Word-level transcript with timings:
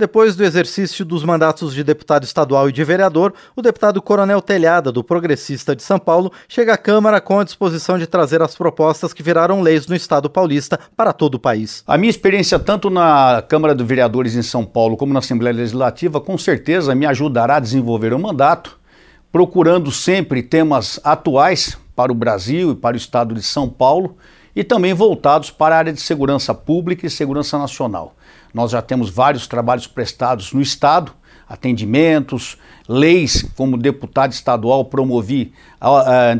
Depois 0.00 0.34
do 0.34 0.42
exercício 0.42 1.04
dos 1.04 1.22
mandatos 1.22 1.74
de 1.74 1.84
deputado 1.84 2.24
estadual 2.24 2.70
e 2.70 2.72
de 2.72 2.82
vereador, 2.82 3.34
o 3.54 3.60
deputado 3.60 4.00
Coronel 4.00 4.40
Telhada, 4.40 4.90
do 4.90 5.04
Progressista 5.04 5.76
de 5.76 5.82
São 5.82 5.98
Paulo, 5.98 6.32
chega 6.48 6.72
à 6.72 6.78
Câmara 6.78 7.20
com 7.20 7.38
a 7.38 7.44
disposição 7.44 7.98
de 7.98 8.06
trazer 8.06 8.40
as 8.40 8.56
propostas 8.56 9.12
que 9.12 9.22
viraram 9.22 9.60
leis 9.60 9.86
no 9.86 9.94
Estado 9.94 10.30
paulista 10.30 10.80
para 10.96 11.12
todo 11.12 11.34
o 11.34 11.38
país. 11.38 11.84
A 11.86 11.98
minha 11.98 12.08
experiência, 12.08 12.58
tanto 12.58 12.88
na 12.88 13.44
Câmara 13.46 13.74
de 13.74 13.84
Vereadores 13.84 14.34
em 14.34 14.42
São 14.42 14.64
Paulo 14.64 14.96
como 14.96 15.12
na 15.12 15.18
Assembleia 15.18 15.54
Legislativa, 15.54 16.18
com 16.18 16.38
certeza 16.38 16.94
me 16.94 17.04
ajudará 17.04 17.56
a 17.56 17.60
desenvolver 17.60 18.14
o 18.14 18.18
mandato, 18.18 18.78
procurando 19.30 19.92
sempre 19.92 20.42
temas 20.42 20.98
atuais 21.04 21.76
para 21.94 22.10
o 22.10 22.14
Brasil 22.14 22.70
e 22.70 22.74
para 22.74 22.94
o 22.94 22.98
Estado 22.98 23.34
de 23.34 23.42
São 23.42 23.68
Paulo 23.68 24.16
e 24.56 24.64
também 24.64 24.94
voltados 24.94 25.50
para 25.50 25.74
a 25.74 25.78
área 25.78 25.92
de 25.92 26.00
segurança 26.00 26.54
pública 26.54 27.06
e 27.06 27.10
segurança 27.10 27.58
nacional. 27.58 28.14
Nós 28.52 28.70
já 28.72 28.82
temos 28.82 29.10
vários 29.10 29.46
trabalhos 29.46 29.86
prestados 29.86 30.52
no 30.52 30.60
Estado, 30.60 31.12
atendimentos, 31.48 32.56
leis, 32.88 33.44
como 33.56 33.76
deputado 33.76 34.32
estadual 34.32 34.84
promovi, 34.84 35.52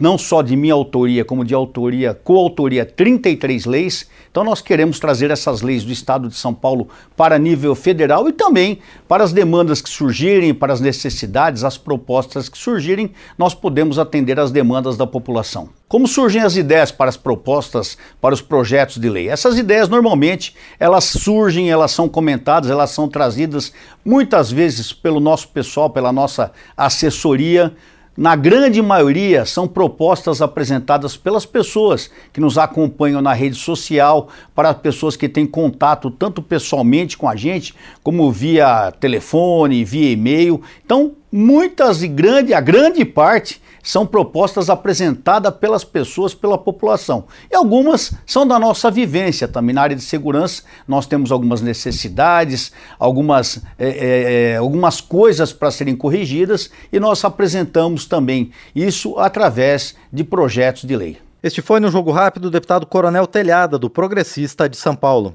não 0.00 0.16
só 0.16 0.40
de 0.40 0.56
minha 0.56 0.72
autoria, 0.72 1.24
como 1.24 1.44
de 1.44 1.54
autoria, 1.54 2.14
coautoria, 2.14 2.86
33 2.86 3.66
leis. 3.66 4.08
Então 4.30 4.42
nós 4.42 4.62
queremos 4.62 4.98
trazer 4.98 5.30
essas 5.30 5.60
leis 5.60 5.84
do 5.84 5.92
Estado 5.92 6.28
de 6.28 6.34
São 6.34 6.54
Paulo 6.54 6.88
para 7.16 7.38
nível 7.38 7.74
federal 7.74 8.28
e 8.28 8.32
também 8.32 8.78
para 9.06 9.22
as 9.22 9.32
demandas 9.32 9.82
que 9.82 9.90
surgirem, 9.90 10.54
para 10.54 10.72
as 10.72 10.80
necessidades, 10.80 11.64
as 11.64 11.76
propostas 11.76 12.48
que 12.48 12.56
surgirem, 12.56 13.12
nós 13.36 13.54
podemos 13.54 13.98
atender 13.98 14.40
às 14.40 14.50
demandas 14.50 14.96
da 14.96 15.06
população. 15.06 15.68
Como 15.86 16.08
surgem 16.08 16.42
as 16.42 16.56
ideias 16.56 16.90
para 16.90 17.10
as 17.10 17.16
propostas, 17.16 17.98
para 18.20 18.34
os 18.34 18.40
projetos 18.40 18.96
de 18.96 19.08
lei? 19.08 19.28
Essas 19.28 19.58
ideias 19.58 19.88
normalmente 19.88 20.56
elas 20.80 21.04
surgem, 21.04 21.70
elas 21.70 21.92
são 21.92 22.08
comentadas, 22.08 22.70
elas 22.70 22.90
são 22.90 23.08
trazidas 23.08 23.72
muitas 24.04 24.50
vezes 24.50 24.92
pelo 24.92 25.20
nosso 25.20 25.48
pessoal, 25.48 25.90
pela 25.90 26.10
nossa 26.10 26.52
assessoria, 26.76 27.74
na 28.16 28.36
grande 28.36 28.80
maioria, 28.80 29.44
são 29.44 29.66
propostas 29.66 30.40
apresentadas 30.40 31.16
pelas 31.16 31.44
pessoas 31.44 32.08
que 32.32 32.40
nos 32.40 32.56
acompanham 32.56 33.20
na 33.20 33.32
rede 33.32 33.56
social, 33.56 34.28
para 34.54 34.72
pessoas 34.72 35.16
que 35.16 35.28
têm 35.28 35.44
contato 35.44 36.12
tanto 36.12 36.40
pessoalmente 36.40 37.18
com 37.18 37.28
a 37.28 37.34
gente, 37.34 37.74
como 38.04 38.30
via 38.30 38.92
telefone, 39.00 39.84
via 39.84 40.12
e-mail. 40.12 40.62
Então, 40.84 41.16
muitas 41.36 42.00
e 42.04 42.06
grande, 42.06 42.54
a 42.54 42.60
grande 42.60 43.04
parte 43.04 43.60
são 43.82 44.06
propostas 44.06 44.70
apresentadas 44.70 45.52
pelas 45.56 45.82
pessoas, 45.82 46.32
pela 46.32 46.56
população. 46.56 47.24
E 47.50 47.56
algumas 47.56 48.14
são 48.24 48.46
da 48.46 48.56
nossa 48.56 48.88
vivência 48.88 49.48
também. 49.48 49.74
Na 49.74 49.82
área 49.82 49.96
de 49.96 50.02
segurança, 50.02 50.62
nós 50.86 51.06
temos 51.06 51.32
algumas 51.32 51.60
necessidades, 51.60 52.70
algumas, 53.00 53.60
é, 53.76 54.52
é, 54.52 54.56
algumas 54.58 55.00
coisas 55.00 55.52
para 55.52 55.72
serem 55.72 55.96
corrigidas 55.96 56.70
e 56.92 57.00
nós 57.00 57.24
apresentamos 57.24 58.06
também 58.06 58.52
isso 58.74 59.18
através 59.18 59.96
de 60.12 60.22
projetos 60.22 60.84
de 60.84 60.96
lei. 60.96 61.18
Este 61.42 61.60
foi 61.60 61.80
no 61.80 61.90
Jogo 61.90 62.12
Rápido 62.12 62.46
o 62.46 62.50
deputado 62.50 62.86
Coronel 62.86 63.26
Telhada, 63.26 63.76
do 63.76 63.90
Progressista 63.90 64.68
de 64.68 64.76
São 64.76 64.94
Paulo. 64.94 65.34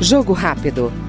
Jogo 0.00 0.32
Rápido. 0.32 0.92